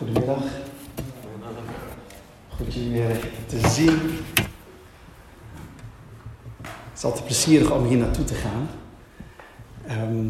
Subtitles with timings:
[0.00, 0.42] Goedemiddag.
[2.56, 4.00] Goed je weer te zien.
[6.62, 8.68] Het is altijd plezierig om hier naartoe te gaan.
[9.86, 10.28] Ehm,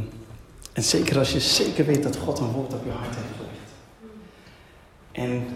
[0.73, 3.71] en zeker als je zeker weet dat God een woord op je hart heeft gelegd.
[5.13, 5.47] En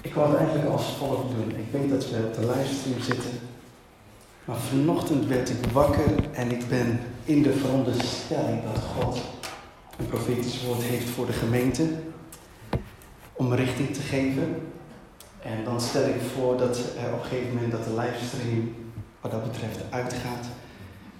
[0.00, 1.50] ik wou het eigenlijk als volgt doen.
[1.50, 3.40] Ik weet dat we op de livestream zitten.
[4.44, 9.20] Maar vanochtend werd ik wakker en ik ben in de veronderstelling dat God
[9.98, 11.88] een profetisch woord heeft voor de gemeente.
[13.38, 14.62] Om richting te geven.
[15.42, 18.74] En dan stel ik voor dat er op een gegeven moment dat de livestream
[19.20, 20.46] wat dat betreft uitgaat.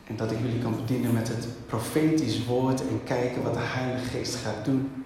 [0.06, 4.08] En dat ik jullie kan bedienen met het profetisch woord en kijken wat de Heilige
[4.08, 5.04] Geest gaat doen.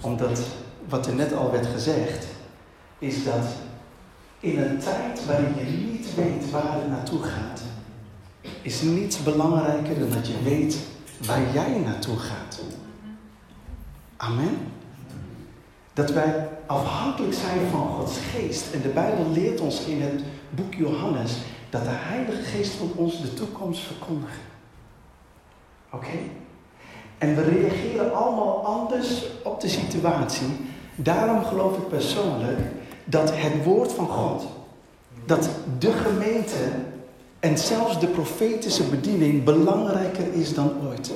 [0.00, 0.40] Omdat
[0.88, 2.26] wat er net al werd gezegd,
[2.98, 3.46] is dat
[4.40, 7.62] in een tijd waarin je niet weet waar het naartoe gaat,
[8.62, 10.78] is niets belangrijker dan dat je weet
[11.26, 12.60] waar jij naartoe gaat.
[14.16, 14.58] Amen.
[15.92, 18.72] Dat wij afhankelijk zijn van Gods geest.
[18.72, 21.36] En de Bijbel leert ons in het boek Johannes
[21.70, 24.40] dat de Heilige Geest van ons de toekomst verkondigt.
[25.90, 26.18] Oké?
[27.18, 30.46] En we reageren allemaal anders op de situatie.
[30.94, 32.58] Daarom geloof ik persoonlijk
[33.04, 34.46] dat het woord van God,
[35.24, 36.70] dat de gemeente
[37.40, 41.12] en zelfs de profetische bediening belangrijker is dan ooit.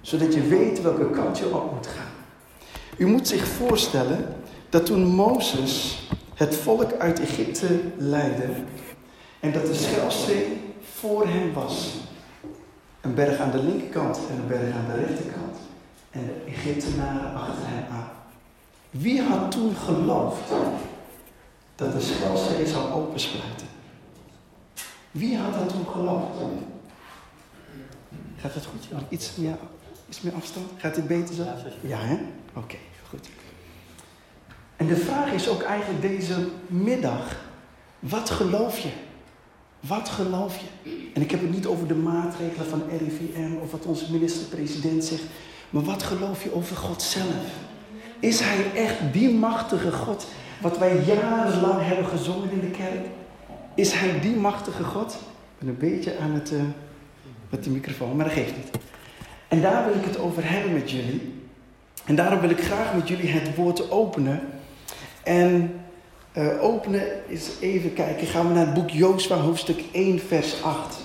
[0.00, 2.09] Zodat je weet welke kant je op moet gaan.
[3.00, 4.34] U moet zich voorstellen
[4.68, 6.02] dat toen Mozes
[6.34, 8.48] het volk uit Egypte leidde
[9.40, 11.94] en dat de Schelzee voor hem was.
[13.00, 15.56] Een berg aan de linkerkant en een berg aan de rechterkant.
[16.10, 18.10] En de Egyptenaren achter hem aan.
[18.90, 20.50] Wie had toen geloofd
[21.74, 23.68] dat de Schelzee zou opensplijten?
[25.10, 26.38] Wie had dat toen geloofd?
[28.36, 28.88] Gaat het goed?
[29.08, 29.56] Iets meer,
[30.08, 30.66] iets meer afstand?
[30.76, 31.44] Gaat dit beter zo?
[31.80, 32.18] Ja, hè?
[32.54, 32.76] Oké,
[34.76, 37.36] En de vraag is ook eigenlijk deze middag:
[37.98, 38.88] wat geloof je?
[39.80, 40.90] Wat geloof je?
[41.14, 45.22] En ik heb het niet over de maatregelen van RIVM of wat onze minister-president zegt,
[45.70, 47.44] maar wat geloof je over God zelf?
[48.18, 50.26] Is Hij echt die machtige God
[50.60, 53.06] wat wij jarenlang hebben gezongen in de kerk?
[53.74, 55.12] Is Hij die machtige God?
[55.12, 56.60] Ik ben een beetje aan het uh,
[57.50, 58.70] met de microfoon, maar dat geeft niet.
[59.48, 61.39] En daar wil ik het over hebben met jullie.
[62.10, 64.40] En daarom wil ik graag met jullie het woord openen.
[65.22, 65.80] En
[66.38, 68.26] uh, openen is even kijken.
[68.26, 70.96] Gaan we naar het boek Jozua, hoofdstuk 1, vers 8.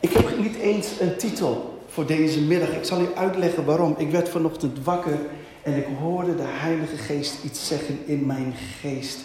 [0.00, 2.68] Ik heb niet eens een titel voor deze middag.
[2.68, 3.94] Ik zal u uitleggen waarom.
[3.98, 5.18] Ik werd vanochtend wakker
[5.62, 9.18] en ik hoorde de Heilige Geest iets zeggen in mijn geest.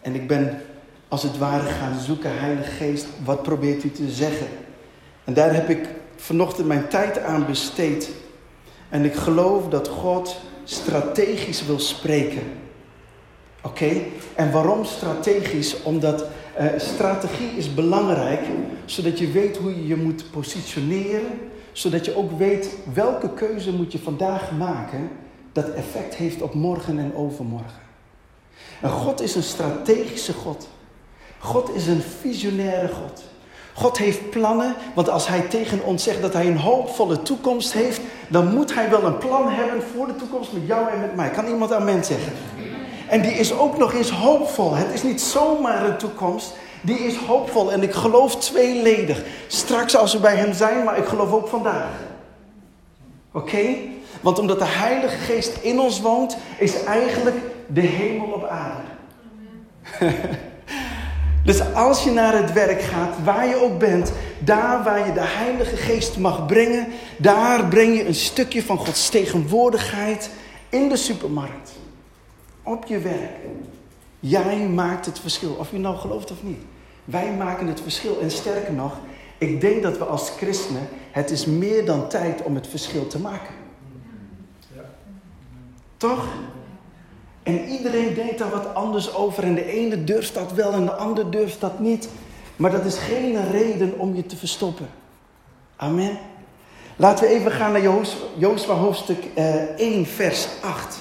[0.00, 0.60] En ik ben
[1.08, 4.46] als het ware gaan zoeken, Heilige Geest, wat probeert u te zeggen?
[5.24, 8.10] En daar heb ik vanochtend mijn tijd aan besteed.
[8.92, 12.42] En ik geloof dat God strategisch wil spreken.
[13.62, 14.00] Oké?
[14.34, 15.82] En waarom strategisch?
[15.82, 16.24] Omdat
[16.60, 18.40] uh, strategie is belangrijk,
[18.84, 21.40] zodat je weet hoe je je moet positioneren,
[21.72, 25.10] zodat je ook weet welke keuze moet je vandaag maken
[25.52, 27.82] dat effect heeft op morgen en overmorgen.
[28.80, 30.68] En God is een strategische God.
[31.38, 33.22] God is een visionaire God.
[33.74, 38.00] God heeft plannen, want als Hij tegen ons zegt dat Hij een hoopvolle toekomst heeft,
[38.28, 41.30] dan moet Hij wel een plan hebben voor de toekomst met jou en met mij.
[41.30, 42.32] Kan iemand amen zeggen?
[43.08, 44.74] En die is ook nog eens hoopvol.
[44.74, 47.72] Het is niet zomaar een toekomst, die is hoopvol.
[47.72, 49.22] En ik geloof tweeledig.
[49.46, 51.90] Straks als we bij Hem zijn, maar ik geloof ook vandaag.
[53.32, 53.64] Oké?
[54.20, 58.90] Want omdat de Heilige Geest in ons woont, is eigenlijk de hemel op aarde.
[61.44, 65.24] dus als je naar het werk gaat, waar je ook bent, daar waar je de
[65.24, 66.86] Heilige Geest mag brengen,
[67.16, 70.30] daar breng je een stukje van Gods tegenwoordigheid
[70.68, 71.72] in de supermarkt.
[72.62, 73.36] Op je werk.
[74.20, 76.60] Jij maakt het verschil, of je nou gelooft of niet.
[77.04, 78.20] Wij maken het verschil.
[78.20, 78.98] En sterker nog,
[79.38, 83.18] ik denk dat we als christenen, het is meer dan tijd om het verschil te
[83.18, 83.54] maken.
[85.96, 86.26] Toch?
[87.42, 89.44] En iedereen denkt daar wat anders over.
[89.44, 92.08] En de ene durft dat wel en de ander durft dat niet.
[92.56, 94.88] Maar dat is geen reden om je te verstoppen.
[95.76, 96.18] Amen.
[96.96, 97.82] Laten we even gaan naar
[98.36, 100.98] Jozua hoofdstuk uh, 1, vers 8.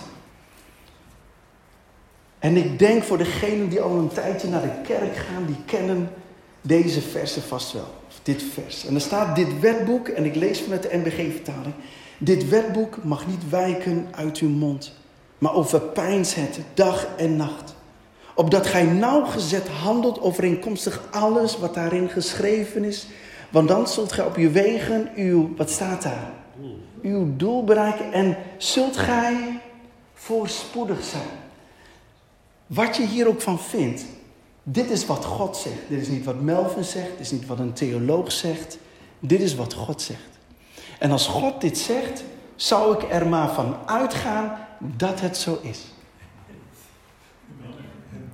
[2.40, 6.10] En ik denk voor degenen die al een tijdje naar de kerk gaan, die kennen
[6.62, 7.88] deze versen vast wel.
[8.08, 8.86] Of dit vers.
[8.86, 11.74] En er staat dit wetboek, en ik lees vanuit de NBG-vertaling.
[12.18, 14.94] Dit wetboek mag niet wijken uit uw mond,
[15.42, 17.76] maar overpijns het dag en nacht.
[18.36, 23.08] Opdat gij nauwgezet handelt overeenkomstig alles wat daarin geschreven is.
[23.50, 26.32] Want dan zult gij op uw wegen uw, wat staat daar?
[27.02, 29.60] Uw doel bereiken en zult gij
[30.14, 31.40] voorspoedig zijn.
[32.68, 34.06] Wat je hier ook van vindt,
[34.64, 35.82] dit is wat God zegt.
[35.88, 38.78] Dit is niet wat Melvin zegt, dit is niet wat een theoloog zegt.
[39.20, 40.30] Dit is wat God zegt.
[41.00, 42.24] En als God dit zegt,
[42.56, 45.94] zou ik er maar van uitgaan dat het zo is.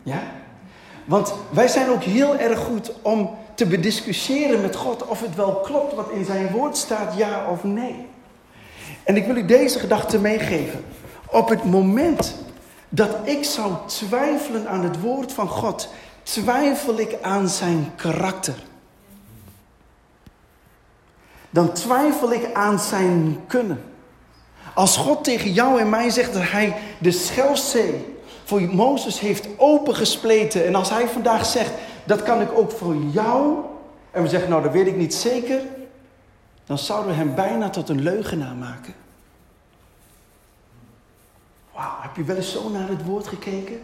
[0.03, 0.23] Ja?
[1.05, 5.55] Want wij zijn ook heel erg goed om te bediscussiëren met God of het wel
[5.55, 8.07] klopt wat in zijn woord staat, ja of nee.
[9.03, 10.83] En ik wil u deze gedachte meegeven.
[11.31, 12.35] Op het moment
[12.89, 15.89] dat ik zou twijfelen aan het woord van God,
[16.23, 18.55] twijfel ik aan zijn karakter.
[21.50, 23.83] Dan twijfel ik aan zijn kunnen.
[24.77, 30.65] Als God tegen jou en mij zegt dat hij de Schelzee voor Mozes heeft opengespleten.
[30.65, 31.71] En als hij vandaag zegt,
[32.03, 33.57] dat kan ik ook voor jou.
[34.12, 35.62] En we zeggen, nou dat weet ik niet zeker.
[36.65, 38.94] Dan zouden we hem bijna tot een leugenaar maken.
[41.74, 43.81] Wauw, heb je wel eens zo naar het woord gekeken?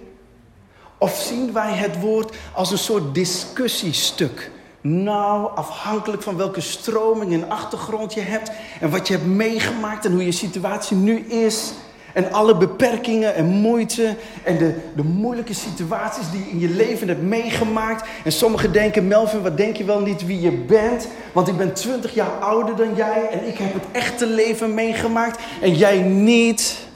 [0.98, 4.51] Of zien wij het woord als een soort discussiestuk?
[4.85, 10.12] Nou, afhankelijk van welke stroming en achtergrond je hebt en wat je hebt meegemaakt en
[10.12, 11.74] hoe je situatie nu is,
[12.13, 17.07] en alle beperkingen en moeite en de, de moeilijke situaties die je in je leven
[17.07, 18.07] hebt meegemaakt.
[18.24, 21.07] En sommigen denken, Melvin, wat denk je wel niet wie je bent?
[21.31, 25.41] Want ik ben 20 jaar ouder dan jij en ik heb het echte leven meegemaakt
[25.62, 26.88] en jij niet.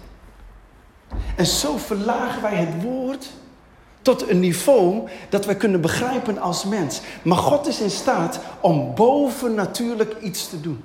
[1.35, 3.29] En zo verlagen wij het woord
[4.07, 7.01] tot een niveau dat wij kunnen begrijpen als mens.
[7.21, 10.83] Maar God is in staat om bovennatuurlijk iets te doen.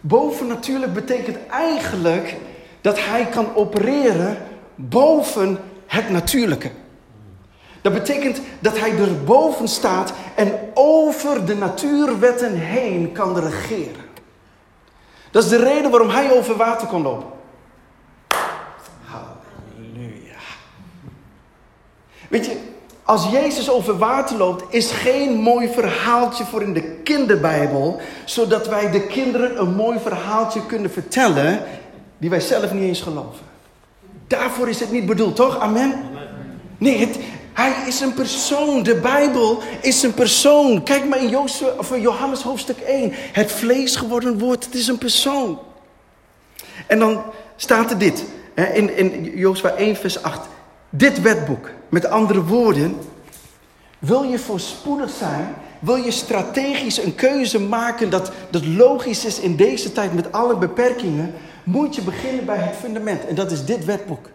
[0.00, 2.36] Bovennatuurlijk betekent eigenlijk
[2.80, 4.36] dat hij kan opereren
[4.74, 6.70] boven het natuurlijke.
[7.82, 14.04] Dat betekent dat hij erboven staat en over de natuurwetten heen kan regeren.
[15.30, 17.28] Dat is de reden waarom hij over water kon lopen.
[22.32, 22.56] Weet je,
[23.02, 28.90] als Jezus over water loopt, is geen mooi verhaaltje voor in de kinderbijbel, zodat wij
[28.90, 31.62] de kinderen een mooi verhaaltje kunnen vertellen
[32.18, 33.46] die wij zelf niet eens geloven.
[34.26, 35.58] Daarvoor is het niet bedoeld, toch?
[35.58, 35.94] Amen?
[36.78, 37.18] Nee, het,
[37.52, 38.82] hij is een persoon.
[38.82, 40.82] De Bijbel is een persoon.
[40.82, 43.12] Kijk maar in Jozef, of Johannes hoofdstuk 1.
[43.14, 45.58] Het vlees geworden woord, het is een persoon.
[46.86, 47.22] En dan
[47.56, 48.24] staat er dit.
[48.54, 50.40] In, in Jozef 1 vers 8.
[50.94, 51.70] Dit wetboek.
[51.88, 52.96] Met andere woorden.
[53.98, 55.54] Wil je voorspoedig zijn?
[55.78, 60.56] Wil je strategisch een keuze maken dat, dat logisch is in deze tijd met alle
[60.56, 61.34] beperkingen?
[61.64, 63.26] moet je beginnen bij het fundament.
[63.26, 64.28] En dat is dit wetboek.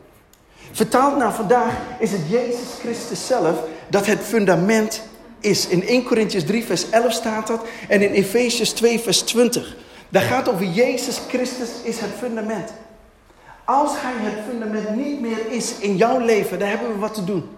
[0.72, 5.02] Vertaald naar vandaag is het Jezus Christus zelf dat het fundament
[5.40, 5.68] is.
[5.68, 7.66] In 1 Corinthians 3 vers 11 staat dat.
[7.88, 9.76] En in Efesius 2 vers 20.
[10.10, 12.74] Daar gaat over Jezus Christus is het fundament.
[13.68, 17.24] Als hij het fundament niet meer is in jouw leven, dan hebben we wat te
[17.24, 17.50] doen.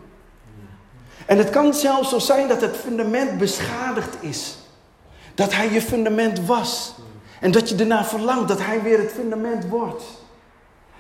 [1.26, 4.58] En het kan zelfs zo zijn dat het fundament beschadigd is.
[5.36, 6.96] Dat hij je fundament was.
[7.40, 10.04] En dat je ernaar verlangt dat hij weer het fundament wordt.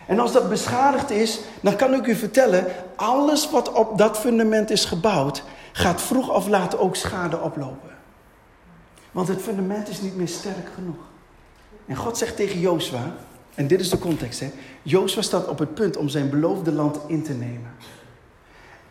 [0.06, 2.65] En als dat beschadigd is, dan kan ik u vertellen,
[2.95, 7.89] alles wat op dat fundament is gebouwd, gaat vroeg of laat ook schade oplopen.
[9.11, 11.03] Want het fundament is niet meer sterk genoeg.
[11.85, 13.13] En God zegt tegen Jozua,
[13.59, 14.51] en dit is de context, hè.
[14.81, 17.71] Jozua staat op het punt om zijn beloofde land in te nemen.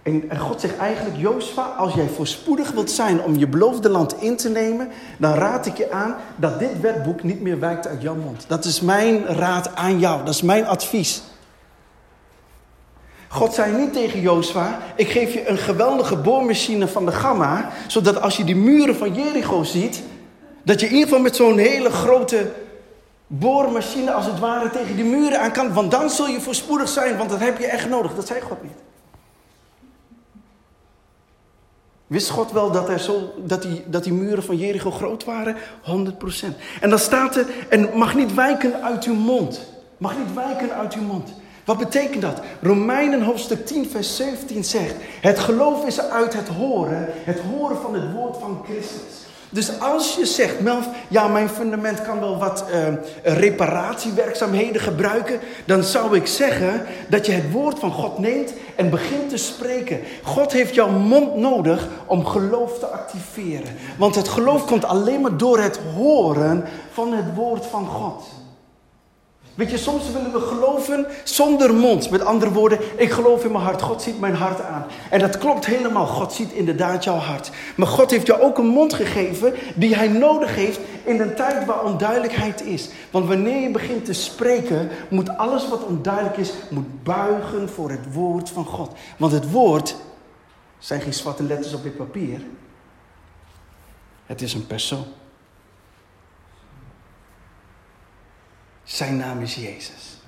[0.02, 4.36] En, God zegt eigenlijk, Jozua, als jij voorspoedig wilt zijn om je beloofde land in
[4.36, 8.14] te nemen, dan raad ik je aan dat dit wetboek niet meer wijkt uit jouw
[8.14, 8.44] mond.
[8.48, 11.22] Dat is mijn raad aan jou, dat is mijn advies.
[13.28, 18.20] God zei niet tegen Jozua, ik geef je een geweldige boormachine van de Gamma, zodat
[18.20, 20.02] als je die muren van Jericho ziet,
[20.62, 22.57] dat je in ieder geval met zo'n hele grote
[23.28, 27.16] boormachine als het ware tegen die muren aan kan, want dan zul je voorspoedig zijn,
[27.16, 28.14] want dat heb je echt nodig.
[28.14, 28.76] Dat zei God niet.
[32.06, 35.56] Wist God wel dat, er zo, dat, die, dat die muren van Jericho groot waren?
[35.56, 35.58] 100%.
[36.80, 39.60] En dan staat er, en mag niet wijken uit uw mond.
[39.98, 41.30] Mag niet wijken uit uw mond.
[41.64, 42.40] Wat betekent dat?
[42.62, 47.94] Romeinen hoofdstuk 10, vers 17 zegt: Het geloof is uit het horen, het horen van
[47.94, 49.27] het woord van Christus.
[49.50, 52.88] Dus als je zegt, Melf, ja, mijn fundament kan wel wat uh,
[53.22, 59.28] reparatiewerkzaamheden gebruiken, dan zou ik zeggen dat je het woord van God neemt en begint
[59.28, 60.00] te spreken.
[60.22, 63.76] God heeft jouw mond nodig om geloof te activeren.
[63.98, 68.37] Want het geloof komt alleen maar door het horen van het woord van God.
[69.58, 72.10] Weet je, soms willen we geloven zonder mond.
[72.10, 73.82] Met andere woorden, ik geloof in mijn hart.
[73.82, 74.86] God ziet mijn hart aan.
[75.10, 76.06] En dat klopt helemaal.
[76.06, 77.50] God ziet inderdaad jouw hart.
[77.76, 81.64] Maar God heeft jou ook een mond gegeven die hij nodig heeft in een tijd
[81.64, 82.88] waar onduidelijkheid is.
[83.10, 88.12] Want wanneer je begint te spreken, moet alles wat onduidelijk is, moet buigen voor het
[88.12, 88.92] woord van God.
[89.16, 89.96] Want het woord
[90.78, 92.40] zijn geen zwarte letters op dit papier.
[94.26, 95.06] Het is een persoon.
[98.88, 100.18] Zijn naam is Jezus.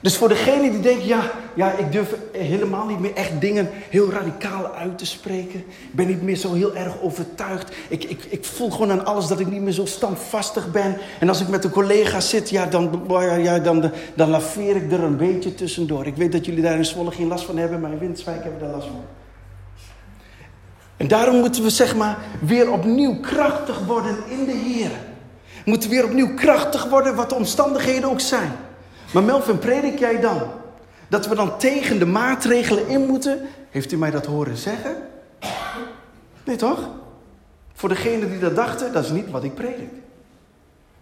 [0.00, 4.10] Dus voor degene die denkt, ja, ja, ik durf helemaal niet meer echt dingen heel
[4.10, 5.58] radicaal uit te spreken.
[5.58, 7.74] Ik ben niet meer zo heel erg overtuigd.
[7.88, 10.96] Ik, ik, ik voel gewoon aan alles dat ik niet meer zo standvastig ben.
[11.20, 13.04] En als ik met een collega zit, ja, dan,
[13.42, 16.06] ja, dan, dan laveer ik er een beetje tussendoor.
[16.06, 18.60] Ik weet dat jullie daar in Zwolle geen last van hebben, maar in Winterswijk hebben
[18.60, 19.04] we daar last van.
[20.96, 24.90] En daarom moeten we zeg maar weer opnieuw krachtig worden in de Heer.
[25.68, 28.52] Moeten weer opnieuw krachtig worden wat de omstandigheden ook zijn.
[29.12, 30.50] Maar Melvin, predik jij dan
[31.08, 33.48] dat we dan tegen de maatregelen in moeten?
[33.70, 34.96] Heeft u mij dat horen zeggen?
[36.44, 36.88] Nee toch?
[37.72, 39.90] Voor degenen die dat dachten, dat is niet wat ik predik.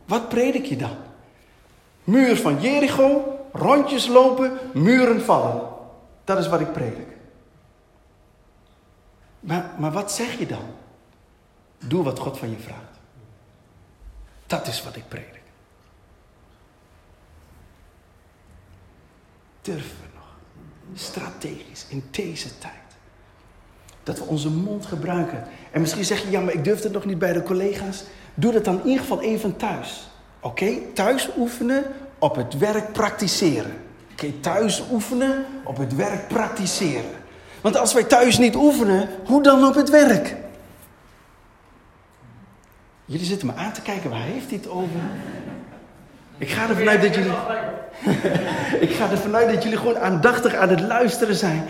[0.04, 0.96] Wat predik je dan?
[2.04, 5.62] Muur van Jericho, rondjes lopen, muren vallen.
[6.24, 7.08] Dat is wat ik predik.
[9.40, 10.64] Maar, maar wat zeg je dan?
[11.78, 12.95] Doe wat God van je vraagt.
[14.46, 15.40] Dat is wat ik predik.
[19.62, 20.36] Durven we nog,
[20.94, 22.72] strategisch in deze tijd,
[24.02, 25.44] dat we onze mond gebruiken.
[25.70, 28.04] En misschien zeg je, ja, maar ik durf het nog niet bij de collega's.
[28.34, 30.08] Doe dat dan in ieder geval even thuis.
[30.40, 31.84] Oké, thuis oefenen,
[32.18, 33.72] op het werk praktiseren.
[34.12, 37.10] Oké, thuis oefenen, op het werk praktiseren.
[37.60, 40.36] Want als wij thuis niet oefenen, hoe dan op het werk?
[43.06, 45.00] Jullie zitten me aan te kijken, waar heeft het over?
[46.38, 47.30] Ik ga ervan uit dat jullie.
[48.88, 51.64] ik ga ervan uit dat jullie gewoon aandachtig aan het luisteren zijn.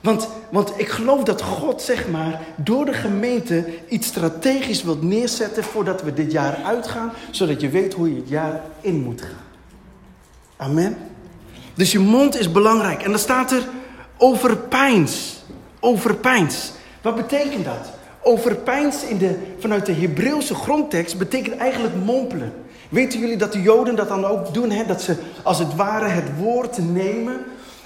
[0.00, 5.64] Want, want ik geloof dat God, zeg maar, door de gemeente iets strategisch wilt neerzetten
[5.64, 9.48] voordat we dit jaar uitgaan, zodat je weet hoe je het jaar in moet gaan.
[10.56, 10.96] Amen.
[11.74, 13.02] Dus je mond is belangrijk.
[13.02, 13.62] En dan staat er
[14.16, 15.42] overpijns.
[15.80, 16.72] Overpijns.
[17.02, 17.99] Wat betekent dat?
[18.22, 22.52] Overpijns in de, vanuit de Hebreeuwse grondtekst betekent eigenlijk mompelen.
[22.88, 24.70] Weten jullie dat de Joden dat dan ook doen?
[24.70, 24.86] Hè?
[24.86, 27.36] Dat ze als het ware het woord nemen,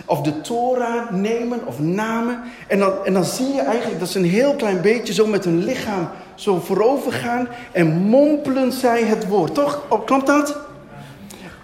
[0.07, 2.43] of de Torah nemen, of namen.
[2.67, 5.45] En dan, en dan zie je eigenlijk dat ze een heel klein beetje zo met
[5.45, 7.49] hun lichaam zo voorover gaan.
[7.73, 9.55] En mompelen zij het woord.
[9.55, 9.83] Toch?
[9.89, 10.57] Oh, klopt dat?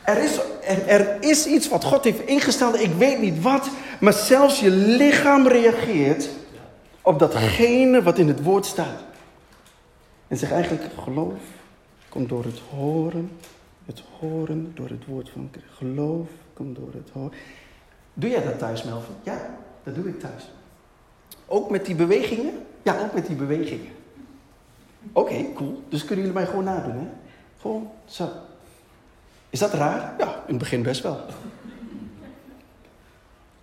[0.05, 3.69] Er is, er, er is iets wat God heeft ingesteld, ik weet niet wat.
[4.01, 6.29] Maar zelfs je lichaam reageert
[7.11, 9.03] op datgene wat in het woord staat.
[10.29, 11.41] En zeg eigenlijk, geloof
[12.09, 13.31] komt door het horen,
[13.87, 17.33] het horen door het woord van geloof komt door het horen.
[18.15, 19.15] Doe jij dat thuis, Melvin?
[19.23, 20.51] Ja, dat doe ik thuis.
[21.47, 22.67] Ook met die bewegingen?
[22.83, 23.93] Ja, ook met die bewegingen.
[25.13, 25.83] Oké, cool.
[25.89, 27.07] Dus kunnen jullie mij gewoon nadoen, hè?
[27.61, 28.29] Gewoon zo.
[29.51, 30.15] Is dat raar?
[30.19, 31.21] Ja, in het begin best wel.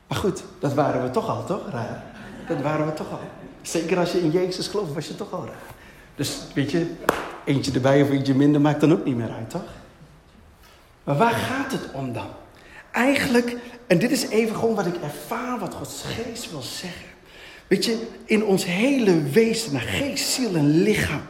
[0.08, 1.70] Maar goed, dat waren we toch al, toch?
[1.70, 2.17] Raar.
[2.48, 3.20] Dat waren we toch al.
[3.62, 5.50] Zeker als je in Jezus gelooft, was je toch al.
[6.16, 6.92] Dus weet je,
[7.46, 9.74] eentje erbij of eentje minder maakt dan ook niet meer uit, toch?
[11.04, 12.28] Maar waar gaat het om dan?
[12.92, 13.56] Eigenlijk,
[13.88, 17.06] en dit is even gewoon wat ik ervaar, wat Gods geest wil zeggen.
[17.68, 21.22] Weet je, in ons hele wezen, geest, ziel en lichaam,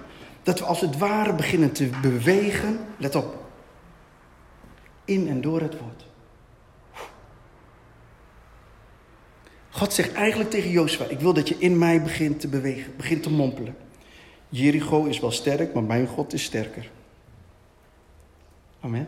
[0.43, 3.35] dat we als het ware beginnen te bewegen, let op,
[5.05, 6.06] in en door het woord.
[9.77, 13.23] God zegt eigenlijk tegen Jozua: Ik wil dat je in mij begint te bewegen, begint
[13.23, 13.75] te mompelen.
[14.49, 16.89] Jericho is wel sterk, maar mijn God is sterker.
[18.79, 19.07] Amen.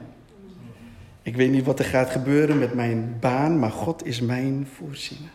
[1.21, 5.29] Ik weet niet wat er gaat gebeuren met mijn baan, maar God is mijn voorziener.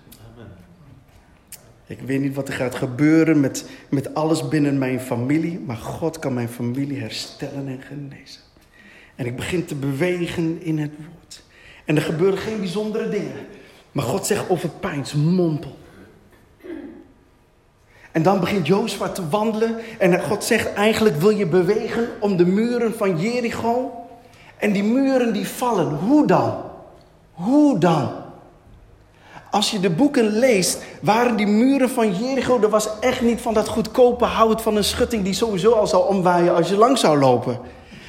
[1.87, 6.19] Ik weet niet wat er gaat gebeuren met, met alles binnen mijn familie, maar God
[6.19, 8.41] kan mijn familie herstellen en genezen.
[9.15, 11.43] En ik begin te bewegen in het woord.
[11.85, 13.47] En er gebeuren geen bijzondere dingen.
[13.95, 15.77] Maar God zegt over pijns, mompel.
[18.13, 19.77] En dan begint Jozua te wandelen.
[19.99, 23.93] En God zegt eigenlijk wil je bewegen om de muren van Jericho.
[24.57, 25.89] En die muren die vallen.
[25.89, 26.55] Hoe dan?
[27.33, 28.13] Hoe dan?
[29.51, 33.55] Als je de boeken leest, waren die muren van Jericho, er was echt niet van
[33.55, 37.19] dat goedkope hout van een schutting die sowieso al zou omwaaien als je lang zou
[37.19, 37.59] lopen.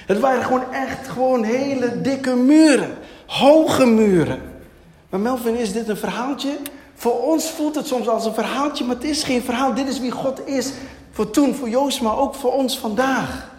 [0.08, 2.90] Het waren gewoon echt gewoon hele dikke muren.
[3.26, 4.55] Hoge muren.
[5.10, 6.58] Maar Melvin, is dit een verhaaltje?
[6.96, 9.74] Voor ons voelt het soms als een verhaaltje, maar het is geen verhaal.
[9.74, 10.72] Dit is wie God is.
[11.12, 13.52] Voor toen, voor Joost, maar ook voor ons vandaag.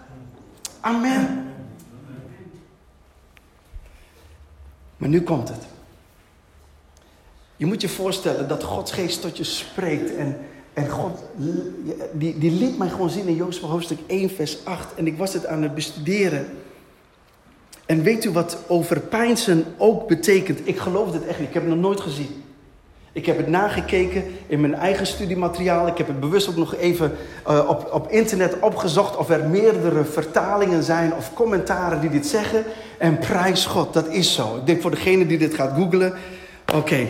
[0.80, 1.54] Amen.
[4.96, 5.66] Maar nu komt het.
[7.56, 10.16] Je moet je voorstellen dat Gods geest tot je spreekt.
[10.16, 10.38] En,
[10.72, 11.22] en God,
[12.12, 14.94] die, die liet mij gewoon zien in Jozef hoofdstuk 1, vers 8.
[14.94, 16.46] En ik was het aan het bestuderen.
[17.86, 20.60] En weet u wat overpijnsen ook betekent?
[20.64, 21.48] Ik geloof dit echt niet.
[21.48, 22.44] Ik heb het nog nooit gezien.
[23.12, 25.86] Ik heb het nagekeken in mijn eigen studiemateriaal.
[25.86, 27.16] Ik heb het bewust ook nog even
[27.48, 32.64] uh, op, op internet opgezocht of er meerdere vertalingen zijn of commentaren die dit zeggen.
[32.98, 34.56] En prijs God, dat is zo.
[34.56, 36.14] Ik denk voor degene die dit gaat googlen.
[36.74, 37.06] Oké,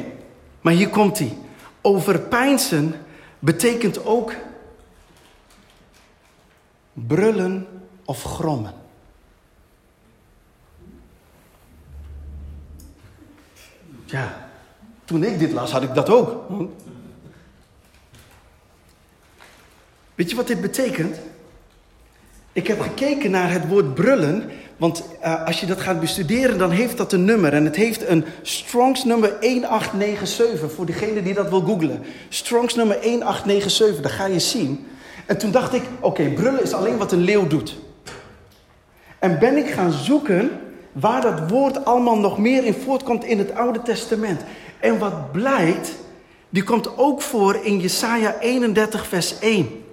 [0.61, 1.33] maar hier komt hij.
[1.81, 2.95] Overpijnsen
[3.39, 4.33] betekent ook
[6.93, 7.67] brullen
[8.05, 8.86] of grommen.
[14.07, 14.49] Ja,
[15.05, 16.51] toen ik dit las, had ik dat ook.
[20.15, 21.17] Weet je wat dit betekent?
[22.53, 26.71] Ik heb gekeken naar het woord brullen, want uh, als je dat gaat bestuderen, dan
[26.71, 27.53] heeft dat een nummer.
[27.53, 32.03] En het heeft een Strongs nummer 1897, voor degene die dat wil googlen.
[32.29, 34.87] Strongs nummer 1897, dat ga je zien.
[35.27, 37.77] En toen dacht ik, oké, brullen is alleen wat een leeuw doet.
[39.19, 40.51] En ben ik gaan zoeken
[41.01, 44.41] waar dat woord allemaal nog meer in voortkomt in het Oude Testament.
[44.81, 45.91] En wat blijkt,
[46.49, 49.85] die komt ook voor in Jesaja 31 vers 1.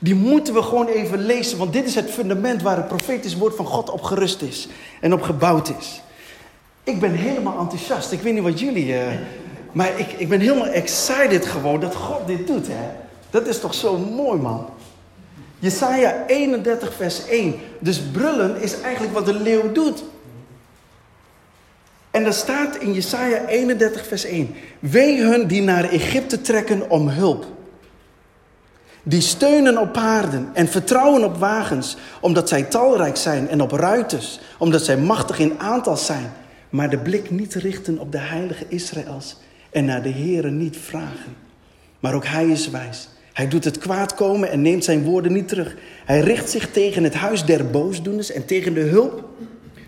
[0.00, 3.56] Die moeten we gewoon even lezen, want dit is het fundament waar het profetisch woord
[3.56, 4.68] van God op gerust is
[5.00, 6.02] en op gebouwd is.
[6.84, 8.12] Ik ben helemaal enthousiast.
[8.12, 8.86] Ik weet niet wat jullie.
[8.86, 9.02] Uh,
[9.72, 12.66] maar ik, ik ben helemaal excited gewoon dat God dit doet.
[12.66, 12.90] Hè?
[13.30, 14.66] Dat is toch zo mooi, man.
[15.58, 17.54] Jesaja 31, vers 1.
[17.78, 20.02] Dus brullen is eigenlijk wat de leeuw doet.
[22.20, 24.54] En dat staat in Jesaja 31, vers 1.
[24.78, 27.46] Wee hun die naar Egypte trekken om hulp.
[29.02, 34.40] Die steunen op paarden en vertrouwen op wagens, omdat zij talrijk zijn en op ruiters,
[34.58, 36.32] omdat zij machtig in aantal zijn,
[36.70, 39.36] maar de blik niet richten op de heilige Israëls
[39.70, 41.36] en naar de Here niet vragen.
[42.00, 43.08] Maar ook hij is wijs.
[43.32, 45.76] Hij doet het kwaad komen en neemt zijn woorden niet terug.
[46.04, 49.28] Hij richt zich tegen het huis der boosdoeners en tegen de hulp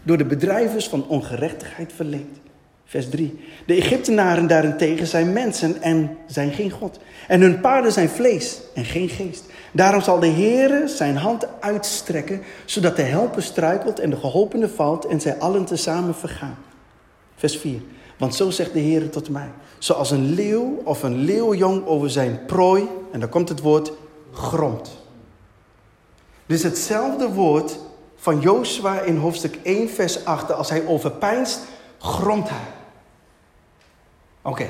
[0.02, 2.40] door de bedrijvers van ongerechtigheid verleend.
[2.84, 3.38] Vers 3.
[3.66, 6.98] De Egyptenaren daarentegen zijn mensen en zijn geen God.
[7.28, 9.44] En hun paarden zijn vlees en geen geest.
[9.72, 15.06] Daarom zal de Heere zijn hand uitstrekken, zodat de helper struikelt en de geholpene valt
[15.06, 16.58] en zij allen tezamen vergaan.
[17.36, 17.80] Vers 4.
[18.18, 19.50] Want zo zegt de Heere tot mij.
[19.78, 23.92] Zoals een leeuw of een leeuwjong over zijn prooi, en dan komt het woord,
[24.32, 24.90] gromt.
[26.46, 27.78] Dus hetzelfde woord
[28.22, 30.52] van Jozua in hoofdstuk 1, vers 8.
[30.52, 31.60] Als hij overpijnst,
[31.98, 32.68] gromt hij.
[34.42, 34.66] Oké.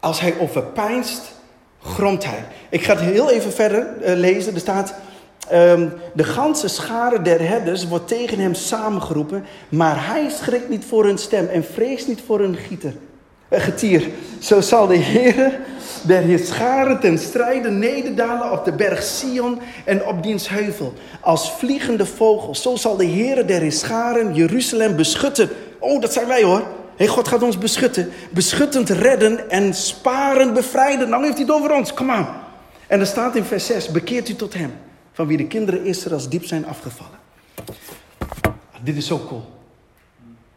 [0.00, 1.22] Als hij overpijnst,
[1.82, 2.44] gromt hij.
[2.70, 4.54] Ik ga het heel even verder uh, lezen.
[4.54, 4.94] Er staat...
[5.52, 11.04] Um, de ganse schare der herders wordt tegen hem samengeroepen, maar hij schrikt niet voor
[11.04, 12.92] hun stem en vreest niet voor hun gieter,
[13.48, 14.10] uh, getier.
[14.38, 15.60] Zo zal de Heer
[16.06, 20.94] der scharen ten strijde nederdalen op de berg Sion en op diens heuvel.
[21.20, 25.48] Als vliegende vogels, zo zal de Heer der scharen Jeruzalem beschutten.
[25.78, 26.62] Oh, dat zijn wij hoor.
[26.96, 28.10] Hey, God gaat ons beschutten.
[28.30, 31.08] Beschuttend redden en sparen bevrijden.
[31.08, 32.28] Nou heeft hij het over ons, kom aan.
[32.86, 34.72] En er staat in vers 6, bekeert u tot hem,
[35.12, 37.18] van wie de kinderen Israëls diep zijn afgevallen.
[38.82, 39.44] Dit is zo cool.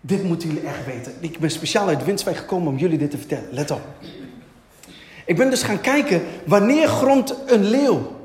[0.02, 1.14] Dit moeten jullie echt weten.
[1.20, 3.48] Ik ben speciaal uit Winswijk gekomen om jullie dit te vertellen.
[3.52, 3.82] Let op.
[5.32, 8.22] Ik ben dus gaan kijken, wanneer grondt een leeuw?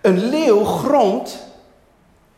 [0.00, 1.38] Een leeuw grondt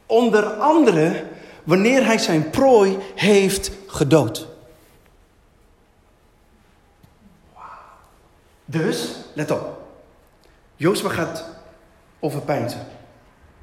[0.06, 1.24] onder andere
[1.62, 4.48] wanneer hij zijn prooi heeft gedood.
[8.64, 9.82] Dus, let op.
[10.76, 11.44] Jozua gaat
[12.20, 12.86] overpijnzen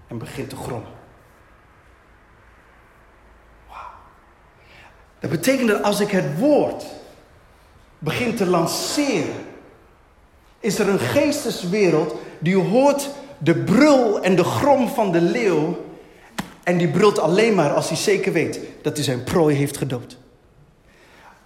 [0.08, 0.92] en begint te grommen.
[5.20, 6.86] Dat betekent dat als ik het woord
[8.00, 9.50] begin te lanceren,
[10.62, 15.78] is er een geesteswereld die hoort de brul en de grom van de leeuw.
[16.64, 20.18] En die brult alleen maar als hij zeker weet dat hij zijn prooi heeft gedood.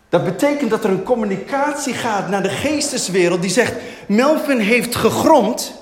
[0.09, 3.73] Dat betekent dat er een communicatie gaat naar de geesteswereld die zegt:
[4.07, 5.73] Melvin heeft gegromd.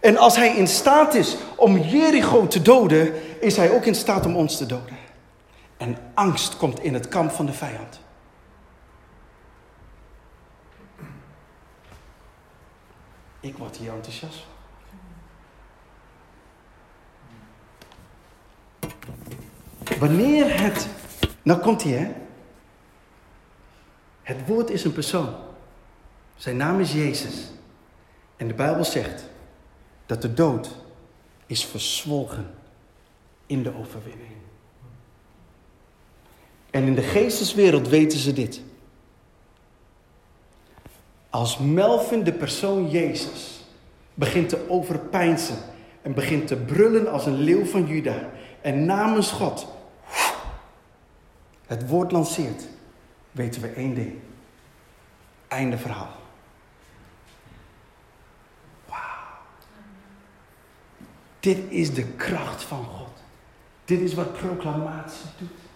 [0.00, 4.26] En als hij in staat is om Jericho te doden, is hij ook in staat
[4.26, 4.96] om ons te doden.
[5.76, 8.00] En angst komt in het kamp van de vijand.
[13.40, 14.46] Ik word hier enthousiast
[19.98, 20.88] Wanneer het.
[21.42, 22.12] Nou komt hij, hè?
[24.22, 25.34] Het woord is een persoon.
[26.36, 27.50] Zijn naam is Jezus.
[28.36, 29.24] En de Bijbel zegt
[30.06, 30.76] dat de dood
[31.46, 32.54] is verzwolgen
[33.46, 34.36] in de overwinning.
[36.70, 38.62] En in de geesteswereld weten ze dit.
[41.30, 43.64] Als Melvin de persoon Jezus
[44.14, 45.56] begint te overpeinzen
[46.02, 49.66] en begint te brullen als een leeuw van Juda en namens God
[51.68, 52.68] het woord lanceert,
[53.32, 54.12] weten we één ding.
[55.48, 56.16] Einde verhaal.
[58.86, 58.98] Wauw.
[61.40, 63.22] Dit is de kracht van God.
[63.84, 65.67] Dit is wat proclamatie doet.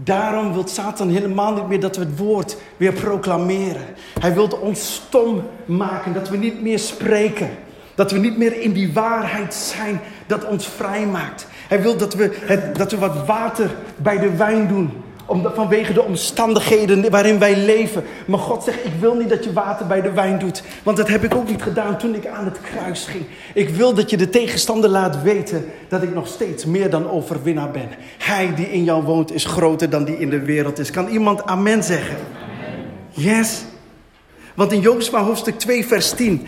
[0.00, 3.84] Daarom wil Satan helemaal niet meer dat we het woord weer proclameren.
[4.20, 7.50] Hij wil ons stom maken, dat we niet meer spreken.
[7.94, 11.46] Dat we niet meer in die waarheid zijn dat ons vrij maakt.
[11.68, 14.90] Hij wil dat we, het, dat we wat water bij de wijn doen.
[15.28, 18.04] Omdat, vanwege de omstandigheden waarin wij leven.
[18.26, 20.62] Maar God zegt, ik wil niet dat je water bij de wijn doet.
[20.82, 23.24] Want dat heb ik ook niet gedaan toen ik aan het kruis ging.
[23.54, 27.70] Ik wil dat je de tegenstander laat weten dat ik nog steeds meer dan overwinnaar
[27.70, 27.88] ben.
[28.18, 30.90] Hij die in jou woont is groter dan die in de wereld is.
[30.90, 32.16] Kan iemand amen zeggen?
[33.10, 33.62] Yes.
[34.54, 36.46] Want in Jozua hoofdstuk 2 vers 10.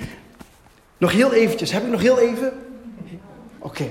[0.98, 1.72] Nog heel eventjes.
[1.72, 2.52] Heb ik nog heel even?
[3.58, 3.84] Oké.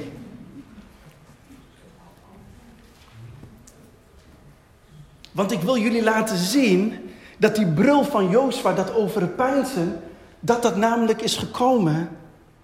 [5.32, 6.94] Want ik wil jullie laten zien
[7.38, 10.02] dat die brul van Jozua, dat over het pijnsen,
[10.40, 12.10] dat dat namelijk is gekomen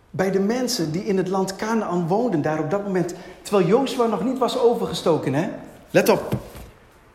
[0.10, 2.42] bij de mensen die in het land Canaan woonden.
[2.42, 5.34] Daar op dat moment, terwijl Jozua nog niet was overgestoken.
[5.34, 5.50] Hè?
[5.92, 6.36] Let op.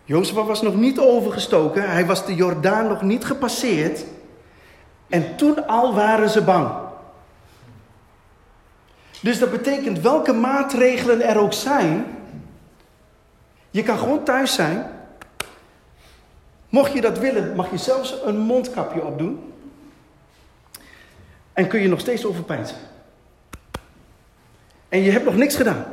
[0.04, 1.90] Jozua was nog niet overgestoken.
[1.90, 4.04] Hij was de Jordaan nog niet gepasseerd.
[5.08, 6.68] En toen al waren ze bang.
[9.20, 12.06] Dus dat betekent welke maatregelen er ook zijn.
[13.70, 14.86] Je kan gewoon thuis zijn.
[16.70, 19.38] Mocht je dat willen, mag je zelfs een mondkapje opdoen.
[21.52, 22.76] En kun je nog steeds overpijnsen.
[24.88, 25.84] En je hebt nog niks gedaan.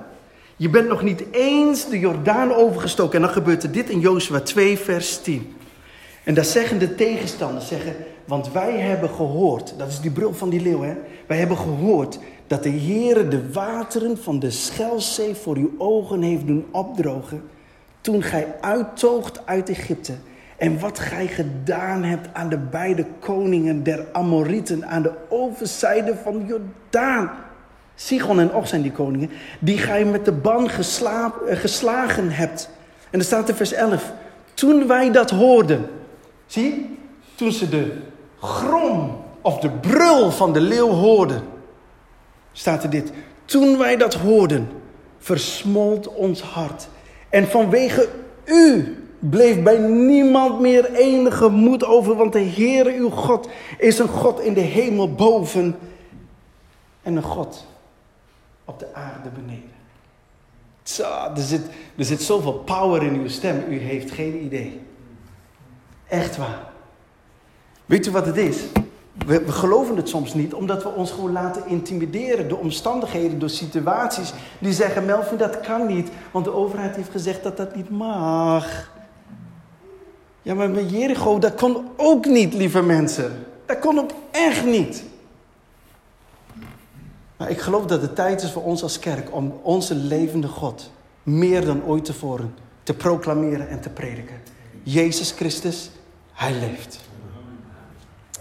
[0.55, 3.15] Je bent nog niet eens de Jordaan overgestoken.
[3.15, 5.55] En dan gebeurt er dit in Jozua 2, vers 10.
[6.23, 10.49] En daar zeggen de tegenstanders, zeggen, want wij hebben gehoord, dat is die brul van
[10.49, 10.93] die leeuw, hè?
[11.27, 16.47] Wij hebben gehoord dat de Heere de wateren van de Schelzee voor uw ogen heeft
[16.47, 17.43] doen opdrogen.
[18.01, 20.13] Toen gij uittoogt uit Egypte.
[20.57, 26.45] En wat gij gedaan hebt aan de beide koningen der Amorieten aan de overzijde van
[26.45, 27.31] Jordaan.
[27.95, 30.69] Sigon en Och zijn die koningen, die gij met de ban
[31.45, 32.69] geslagen hebt.
[33.09, 34.13] En er staat in vers 11.
[34.53, 35.89] Toen wij dat hoorden,
[36.45, 36.97] zie,
[37.35, 37.93] toen ze de
[38.41, 41.41] grom of de brul van de leeuw hoorden,
[42.51, 43.11] staat er dit.
[43.45, 44.69] Toen wij dat hoorden,
[45.17, 46.87] versmolt ons hart.
[47.29, 48.09] En vanwege
[48.45, 54.07] u bleef bij niemand meer enige moed over, want de Heere uw God is een
[54.07, 55.75] God in de hemel boven
[57.01, 57.65] en een God
[58.65, 59.75] op de aarde beneden.
[60.83, 61.03] Zo,
[61.35, 61.61] er, zit,
[61.97, 64.81] er zit zoveel power in uw stem, u heeft geen idee.
[66.07, 66.71] Echt waar.
[67.85, 68.63] Weet u wat het is?
[69.25, 73.49] We, we, geloven het soms niet, omdat we ons gewoon laten intimideren door omstandigheden, door
[73.49, 77.89] situaties die zeggen: Melvin, dat kan niet, want de overheid heeft gezegd dat dat niet
[77.89, 78.95] mag.
[80.47, 83.45] Ja, maar met Jericho, dat kon ook niet, lieve mensen.
[83.65, 85.03] Dat kon ook echt niet.
[87.37, 90.91] Maar ik geloof dat het tijd is voor ons als kerk om onze levende God
[91.23, 94.41] meer dan ooit tevoren te proclameren en te prediken.
[94.83, 95.89] Jezus Christus,
[96.33, 96.99] Hij leeft.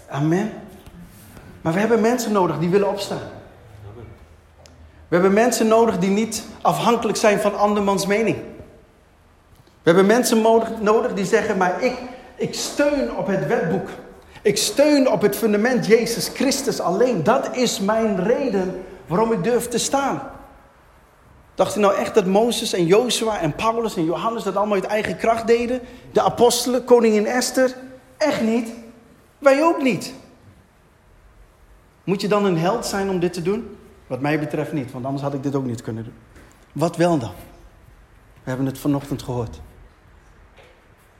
[0.09, 0.51] Amen.
[1.61, 3.29] Maar we hebben mensen nodig die willen opstaan.
[5.07, 8.37] We hebben mensen nodig die niet afhankelijk zijn van andermans mening.
[9.87, 10.41] We hebben mensen
[10.79, 11.93] nodig die zeggen, maar ik,
[12.35, 13.89] ik steun op het wetboek.
[14.41, 17.23] Ik steun op het fundament Jezus Christus alleen.
[17.23, 20.21] Dat is mijn reden waarom ik durf te staan.
[21.55, 24.85] Dacht u nou echt dat Mozes en Jozua en Paulus en Johannes dat allemaal uit
[24.85, 25.81] eigen kracht deden?
[26.11, 27.75] De apostelen, koningin Esther?
[28.17, 28.73] Echt niet.
[29.37, 30.13] Wij ook niet.
[32.03, 33.77] Moet je dan een held zijn om dit te doen?
[34.07, 36.15] Wat mij betreft niet, want anders had ik dit ook niet kunnen doen.
[36.71, 37.31] Wat wel dan?
[38.33, 39.59] We hebben het vanochtend gehoord.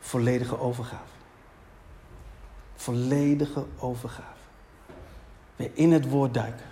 [0.08, 1.15] Volledige overgave.
[2.76, 4.41] Volledige overgave.
[5.56, 6.65] Weer in het woord duiken.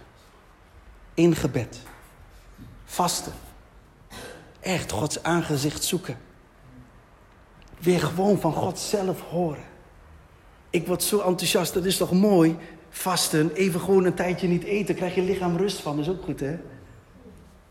[1.13, 1.79] In gebed.
[2.85, 3.33] Vasten.
[4.59, 6.17] Echt Gods aangezicht zoeken.
[7.79, 9.63] Weer gewoon van God zelf horen.
[10.69, 12.57] Ik word zo enthousiast, dat is toch mooi?
[12.89, 16.39] Vasten, even gewoon een tijdje niet eten, krijg je lichaam rust van, is ook goed
[16.39, 16.57] hè?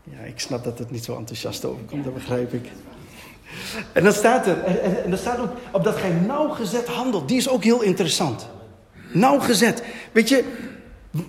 [0.03, 2.71] Ja, ik snap dat het niet zo enthousiast overkomt, dat begrijp ik.
[3.91, 7.27] En dan staat er, en, dan staat ook op dat gij nauwgezet handelt.
[7.27, 8.47] Die is ook heel interessant.
[9.11, 9.83] Nauwgezet.
[10.11, 10.43] Weet je,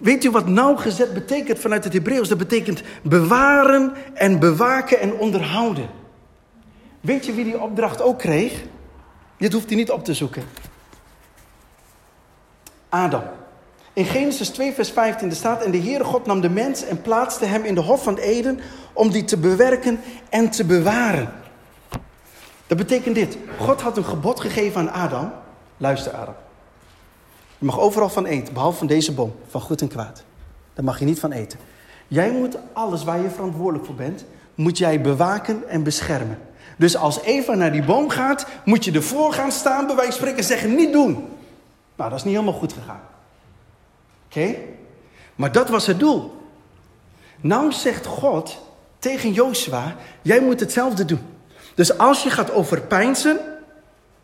[0.00, 2.28] weet u wat nauwgezet betekent vanuit het Hebreeuws?
[2.28, 5.88] Dat betekent bewaren en bewaken en onderhouden.
[7.00, 8.62] Weet je wie die opdracht ook kreeg?
[9.38, 10.42] Dit hoeft hij niet op te zoeken.
[12.88, 13.22] Adam.
[13.92, 17.44] In Genesis 2, vers 15 staat: En de Heere God nam de mens en plaatste
[17.44, 18.60] hem in de Hof van Eden
[18.92, 21.32] om die te bewerken en te bewaren.
[22.66, 25.32] Dat betekent dit: God had een gebod gegeven aan Adam.
[25.76, 26.34] Luister, Adam.
[27.58, 30.24] Je mag overal van eten, behalve van deze boom, van goed en kwaad.
[30.74, 31.58] Daar mag je niet van eten.
[32.08, 34.24] Jij moet alles waar je verantwoordelijk voor bent,
[34.54, 36.38] moet jij bewaken en beschermen.
[36.76, 40.44] Dus als Eva naar die boom gaat, moet je ervoor gaan staan, bij wijze spreken,
[40.44, 41.12] zeggen niet doen.
[41.94, 43.00] Nou, dat is niet helemaal goed gegaan.
[44.26, 44.54] Oké?
[45.34, 46.34] Maar dat was het doel.
[47.40, 48.58] Nou zegt God
[48.98, 51.35] tegen Jozua, jij moet hetzelfde doen.
[51.76, 53.38] Dus als je gaat overpeinzen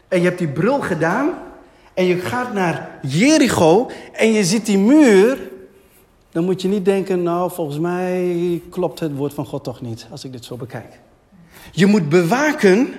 [0.09, 1.31] en je hebt die bril gedaan
[1.95, 5.51] en je gaat naar Jericho en je ziet die muur,
[6.31, 10.07] dan moet je niet denken, nou volgens mij klopt het woord van God toch niet,
[10.11, 10.99] als ik dit zo bekijk.
[11.73, 12.95] Je moet bewaken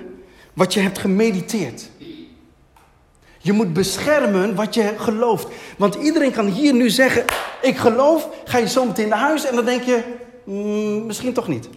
[0.52, 1.90] wat je hebt gemediteerd.
[3.38, 5.48] Je moet beschermen wat je gelooft.
[5.78, 7.24] Want iedereen kan hier nu zeggen:
[7.62, 8.28] Ik geloof.
[8.44, 10.02] Ga je zo meteen naar huis en dan denk je:
[10.44, 11.68] mm, Misschien toch niet.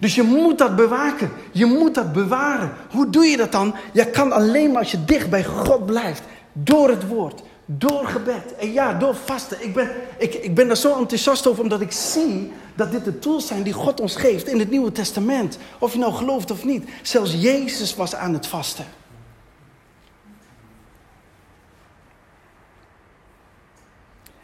[0.00, 1.30] Dus je moet dat bewaken.
[1.52, 2.72] Je moet dat bewaren.
[2.90, 3.74] Hoe doe je dat dan?
[3.92, 6.22] Je kan alleen maar als je dicht bij God blijft.
[6.52, 7.42] Door het woord.
[7.64, 8.54] Door gebed.
[8.58, 9.64] En ja, door vasten.
[9.64, 13.18] Ik ben, ik, ik ben daar zo enthousiast over omdat ik zie dat dit de
[13.18, 15.58] tools zijn die God ons geeft in het Nieuwe Testament.
[15.78, 16.88] Of je nou gelooft of niet.
[17.02, 18.84] Zelfs Jezus was aan het vasten.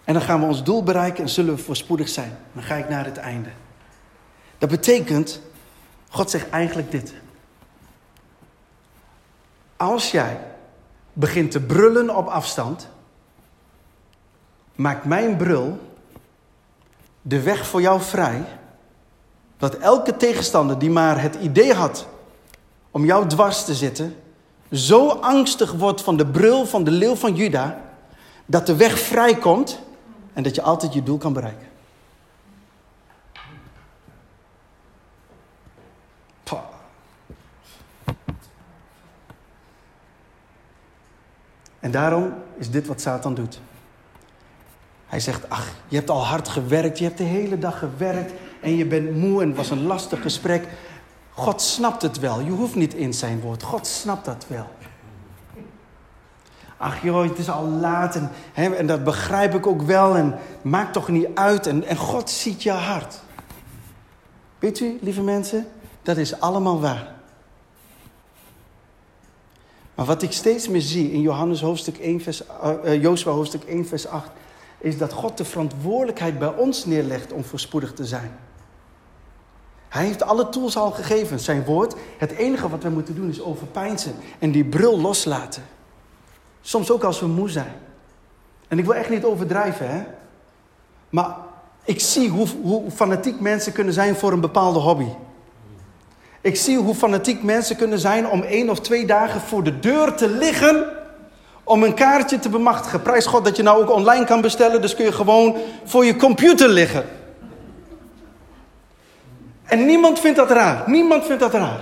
[0.05, 2.38] En dan gaan we ons doel bereiken en zullen we voorspoedig zijn.
[2.53, 3.49] Dan ga ik naar het einde.
[4.59, 5.40] Dat betekent,
[6.09, 7.14] God zegt eigenlijk dit.
[9.77, 10.40] Als jij
[11.12, 12.88] begint te brullen op afstand,
[14.75, 15.79] maakt mijn brul
[17.23, 18.45] de weg voor jou vrij.
[19.59, 22.07] Dat elke tegenstander die maar het idee had
[22.90, 24.16] om jou dwars te zitten,
[24.73, 27.81] zo angstig wordt van de brul van de leeuw van Juda,
[28.47, 29.81] dat de weg vrijkomt
[30.33, 31.65] en dat je altijd je doel kan bereiken.
[41.87, 43.61] En daarom is dit wat Satan doet.
[45.07, 48.77] Hij zegt, ach, je hebt al hard gewerkt, je hebt de hele dag gewerkt en
[48.77, 50.68] je bent moe en het was een lastig gesprek.
[51.31, 54.68] God snapt het wel, je hoeft niet in zijn woord, God snapt dat wel.
[56.77, 60.38] Ach joh, het is al laat en, hè, en dat begrijp ik ook wel en
[60.62, 63.20] maakt toch niet uit en, en God ziet je hart.
[64.59, 65.66] Weet u, lieve mensen,
[66.03, 67.15] dat is allemaal waar.
[69.96, 72.42] Maar wat ik steeds meer zie in Johannes hoofdstuk 1, vers,
[72.85, 74.30] uh, Jozua hoofdstuk 1, vers 8,
[74.78, 78.38] is dat God de verantwoordelijkheid bij ons neerlegt om voorspoedig te zijn.
[79.88, 81.94] Hij heeft alle tools al gegeven, zijn woord.
[82.18, 85.62] Het enige wat we moeten doen is overpijnsen en die bril loslaten.
[86.61, 87.72] Soms ook als we moe zijn.
[88.68, 90.04] En ik wil echt niet overdrijven, hè.
[91.11, 91.37] Maar
[91.85, 95.09] ik zie hoe, hoe fanatiek mensen kunnen zijn voor een bepaalde hobby.
[96.46, 100.14] Ik zie hoe fanatiek mensen kunnen zijn om één of twee dagen voor de deur
[100.14, 100.85] te liggen
[101.64, 103.02] om een kaartje te bemachtigen.
[103.02, 106.16] Prijs God dat je nou ook online kan bestellen, dus kun je gewoon voor je
[106.16, 107.04] computer liggen.
[109.64, 110.82] En niemand vindt dat raar.
[110.87, 111.80] Niemand vindt dat raar.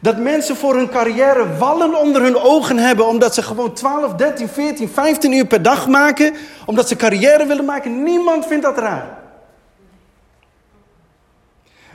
[0.00, 4.48] Dat mensen voor hun carrière wallen onder hun ogen hebben, omdat ze gewoon 12, 13,
[4.48, 6.34] 14, 15 uur per dag maken,
[6.66, 8.02] omdat ze carrière willen maken.
[8.02, 9.21] Niemand vindt dat raar.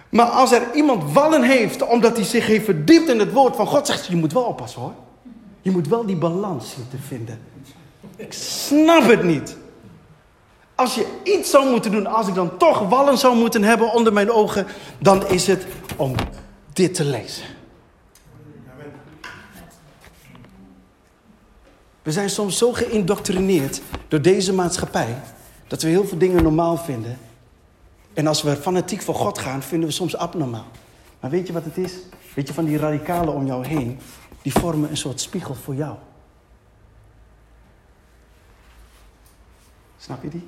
[0.09, 3.67] Maar als er iemand wallen heeft omdat hij zich heeft verdiept in het woord van
[3.67, 4.93] God, zegt hij, je moet wel oppassen hoor.
[5.61, 7.39] Je moet wel die balans zien te vinden.
[8.15, 9.57] Ik snap het niet.
[10.75, 14.13] Als je iets zou moeten doen, als ik dan toch wallen zou moeten hebben onder
[14.13, 14.67] mijn ogen,
[14.99, 15.65] dan is het
[15.95, 16.15] om
[16.73, 17.45] dit te lezen.
[22.01, 25.17] We zijn soms zo geïndoctrineerd door deze maatschappij
[25.67, 27.17] dat we heel veel dingen normaal vinden.
[28.17, 30.67] En als we fanatiek voor God gaan, vinden we soms abnormaal.
[31.19, 31.93] Maar weet je wat het is?
[32.33, 33.99] Weet je, van die radicalen om jou heen,
[34.41, 35.95] die vormen een soort spiegel voor jou.
[39.97, 40.47] Snap je die?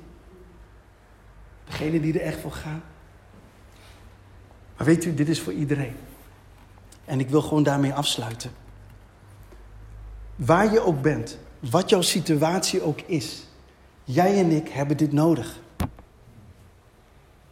[1.64, 2.82] Degene die er echt voor gaan.
[4.76, 5.96] Maar weet u, dit is voor iedereen.
[7.04, 8.50] En ik wil gewoon daarmee afsluiten.
[10.36, 13.46] Waar je ook bent, wat jouw situatie ook is,
[14.04, 15.58] jij en ik hebben dit nodig.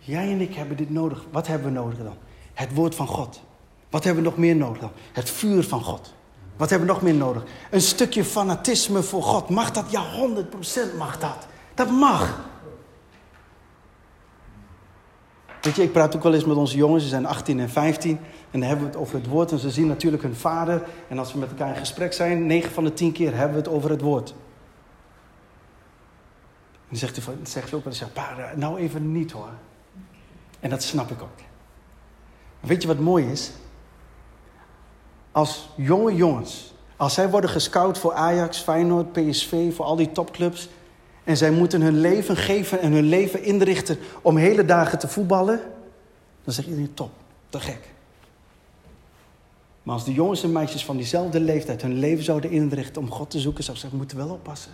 [0.09, 1.25] Jij en ik hebben dit nodig.
[1.31, 2.17] Wat hebben we nodig dan?
[2.55, 3.41] Het woord van God.
[3.91, 4.91] Wat hebben we nog meer nodig dan?
[5.13, 6.15] Het vuur van God.
[6.57, 7.43] Wat hebben we nog meer nodig?
[7.71, 9.49] Een stukje fanatisme voor God.
[9.49, 9.91] Mag dat?
[9.91, 10.05] Ja,
[10.93, 11.47] 100% mag dat.
[11.75, 12.41] Dat mag.
[15.61, 18.19] Weet je, ik praat ook wel eens met onze jongens, ze zijn 18 en 15.
[18.51, 19.53] En dan hebben we het over het woord.
[19.53, 20.83] En ze zien natuurlijk hun vader.
[21.09, 23.63] En als we met elkaar in gesprek zijn, 9 van de 10 keer hebben we
[23.63, 24.31] het over het woord.
[24.31, 24.37] En
[26.89, 29.53] dan zegt, hij, zegt ze ook wel eens, pa, nou even niet hoor.
[30.61, 31.29] En dat snap ik ook.
[32.61, 33.51] Weet je wat mooi is?
[35.33, 40.69] Als jonge jongens, als zij worden gescout voor Ajax, Feyenoord, PSV, voor al die topclubs.
[41.25, 45.61] En zij moeten hun leven geven en hun leven inrichten om hele dagen te voetballen.
[46.45, 47.11] Dan zeg iedereen top,
[47.49, 47.95] te gek.
[49.83, 53.31] Maar als de jongens en meisjes van diezelfde leeftijd hun leven zouden inrichten om God
[53.31, 54.73] te zoeken, zou ik zeggen, moeten wel oppassen.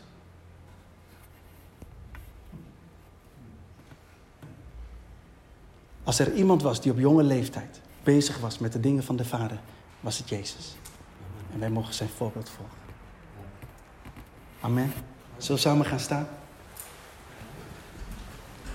[6.05, 9.25] Als er iemand was die op jonge leeftijd bezig was met de dingen van de
[9.25, 9.59] Vader,
[10.01, 10.77] was het Jezus.
[11.53, 12.77] En wij mogen zijn voorbeeld volgen.
[14.61, 14.93] Amen.
[15.37, 16.29] Zullen we samen gaan staan?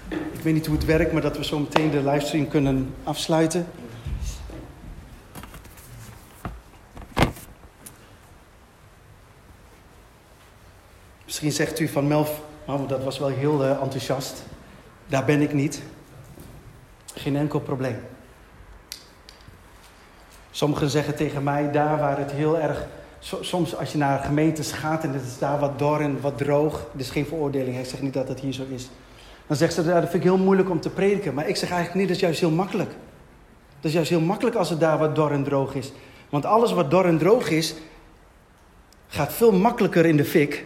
[0.09, 3.67] Ik weet niet hoe het werkt, maar dat we zo meteen de livestream kunnen afsluiten.
[11.25, 14.43] Misschien zegt u van Melf, oh, dat was wel heel uh, enthousiast.
[15.07, 15.81] Daar ben ik niet.
[17.15, 17.97] Geen enkel probleem.
[20.51, 22.85] Sommigen zeggen tegen mij, daar waar het heel erg...
[23.41, 26.87] Soms als je naar gemeentes gaat en het is daar wat dor en wat droog...
[26.91, 28.89] Het is geen veroordeling, ik zeg niet dat het hier zo is.
[29.47, 31.33] Dan zegt ze, dat vind ik heel moeilijk om te prediken.
[31.33, 32.89] Maar ik zeg eigenlijk niet, dat is juist heel makkelijk.
[33.75, 35.91] Dat is juist heel makkelijk als het daar wat dor en droog is.
[36.29, 37.75] Want alles wat dor en droog is,
[39.07, 40.65] gaat veel makkelijker in de fik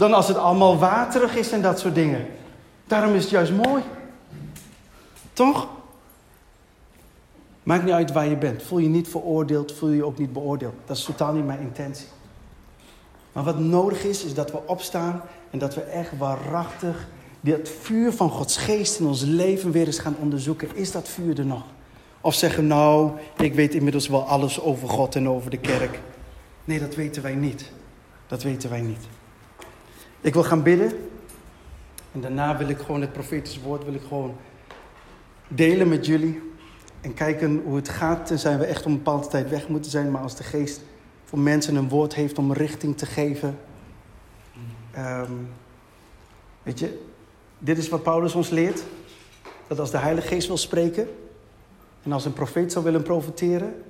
[0.00, 2.26] dan als het allemaal waterig is en dat soort dingen.
[2.86, 3.82] Daarom is het juist mooi.
[5.32, 5.68] Toch?
[7.62, 8.62] Maakt niet uit waar je bent.
[8.62, 10.74] Voel je niet veroordeeld, voel je ook niet beoordeeld.
[10.84, 12.06] Dat is totaal niet mijn intentie.
[13.32, 17.08] Maar wat nodig is, is dat we opstaan en dat we echt waarachtig
[17.40, 20.76] het vuur van Gods geest in ons leven weer eens gaan onderzoeken.
[20.76, 21.62] Is dat vuur er nog?
[22.20, 26.00] Of zeggen, nou, ik weet inmiddels wel alles over God en over de kerk.
[26.64, 27.70] Nee, dat weten wij niet.
[28.26, 29.08] Dat weten wij niet.
[30.20, 30.92] Ik wil gaan bidden.
[32.12, 34.36] En daarna wil ik gewoon het profetische woord wil ik gewoon
[35.48, 36.40] delen met jullie.
[37.00, 38.26] En kijken hoe het gaat.
[38.26, 40.10] Tenzij we echt om een bepaalde tijd weg moeten zijn.
[40.10, 40.80] Maar als de geest
[41.24, 43.58] voor mensen een woord heeft om richting te geven.
[44.90, 45.32] Ehm,
[46.62, 47.00] weet je,
[47.58, 48.82] dit is wat Paulus ons leert.
[49.66, 51.08] Dat als de Heilige Geest wil spreken.
[52.02, 53.82] En als een profeet zou willen profeteren.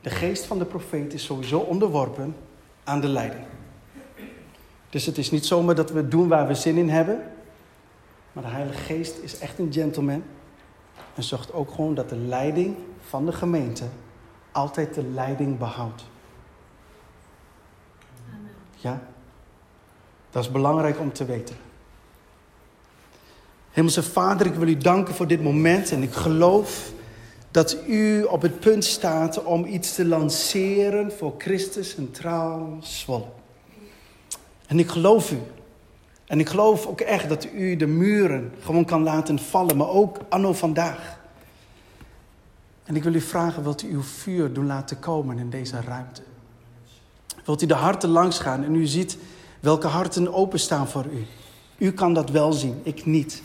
[0.00, 2.36] De geest van de profeet is sowieso onderworpen
[2.84, 3.44] aan de leiding.
[4.94, 7.22] Dus het is niet zomaar dat we doen waar we zin in hebben.
[8.32, 10.22] Maar de Heilige Geest is echt een gentleman.
[11.14, 12.76] En zorgt ook gewoon dat de leiding
[13.08, 13.84] van de gemeente
[14.52, 16.04] altijd de leiding behoudt.
[18.76, 19.02] Ja?
[20.30, 21.56] Dat is belangrijk om te weten.
[23.70, 25.90] Hemelse Vader, ik wil u danken voor dit moment.
[25.90, 26.92] En ik geloof
[27.50, 33.42] dat u op het punt staat om iets te lanceren voor Christus Centraal Zwolle.
[34.66, 35.38] En ik geloof u.
[36.26, 40.18] En ik geloof ook echt dat u de muren gewoon kan laten vallen, maar ook
[40.28, 41.18] anno vandaag.
[42.84, 46.22] En ik wil u vragen, wilt u uw vuur doen laten komen in deze ruimte?
[47.44, 49.18] Wilt u de harten langs gaan en u ziet
[49.60, 51.26] welke harten openstaan voor u?
[51.78, 53.42] U kan dat wel zien, ik niet.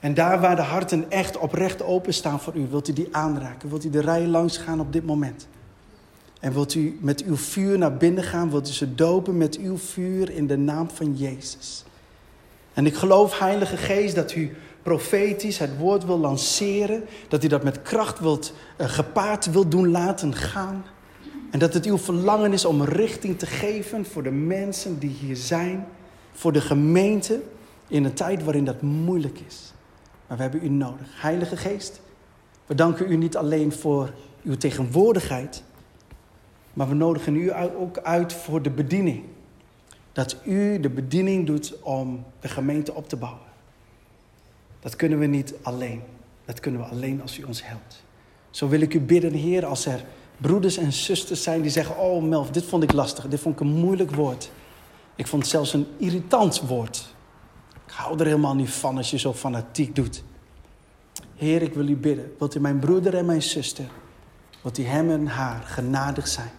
[0.00, 3.68] En daar waar de harten echt oprecht openstaan voor u, wilt u die aanraken?
[3.68, 5.48] Wilt u de rij langs gaan op dit moment?
[6.40, 8.50] En wilt u met uw vuur naar binnen gaan?
[8.50, 11.84] Wilt u ze dopen met uw vuur in de naam van Jezus?
[12.74, 17.04] En ik geloof, Heilige Geest, dat u profetisch het woord wil lanceren.
[17.28, 20.84] Dat u dat met kracht wilt, uh, gepaard wilt doen laten gaan.
[21.50, 25.36] En dat het uw verlangen is om richting te geven voor de mensen die hier
[25.36, 25.86] zijn.
[26.32, 27.40] Voor de gemeente
[27.88, 29.72] in een tijd waarin dat moeilijk is.
[30.26, 31.06] Maar we hebben u nodig.
[31.20, 32.00] Heilige Geest,
[32.66, 34.10] we danken u niet alleen voor
[34.42, 35.62] uw tegenwoordigheid.
[36.72, 39.22] Maar we nodigen u ook uit voor de bediening.
[40.12, 43.46] Dat u de bediening doet om de gemeente op te bouwen.
[44.80, 46.02] Dat kunnen we niet alleen.
[46.44, 48.04] Dat kunnen we alleen als u ons helpt.
[48.50, 50.04] Zo wil ik u bidden, Heer, als er
[50.36, 53.28] broeders en zusters zijn die zeggen: Oh, Melf, dit vond ik lastig.
[53.28, 54.50] Dit vond ik een moeilijk woord.
[55.16, 57.14] Ik vond het zelfs een irritant woord.
[57.86, 60.22] Ik hou er helemaal niet van als je zo fanatiek doet.
[61.36, 62.34] Heer, ik wil u bidden.
[62.38, 63.84] Wilt u mijn broeder en mijn zuster,
[64.62, 66.50] wilt u hem en haar genadig zijn?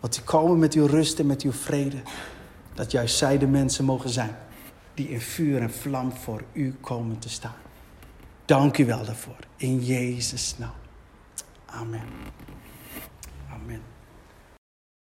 [0.00, 2.02] Wilt u komen met uw rust en met uw vrede?
[2.74, 4.36] Dat juist zij de mensen mogen zijn
[4.94, 7.54] die in vuur en vlam voor u komen te staan.
[8.44, 9.38] Dank u wel daarvoor.
[9.56, 10.72] In Jezus' naam.
[11.66, 12.02] Amen.